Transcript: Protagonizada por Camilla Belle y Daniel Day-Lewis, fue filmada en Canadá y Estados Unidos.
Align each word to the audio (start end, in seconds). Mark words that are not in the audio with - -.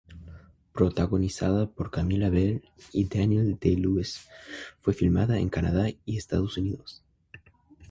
Protagonizada 0.73 1.69
por 1.69 1.91
Camilla 1.91 2.31
Belle 2.31 2.63
y 2.91 3.07
Daniel 3.07 3.59
Day-Lewis, 3.61 4.27
fue 4.79 4.95
filmada 4.95 5.37
en 5.37 5.49
Canadá 5.49 5.89
y 6.05 6.17
Estados 6.17 6.57
Unidos. 6.57 7.03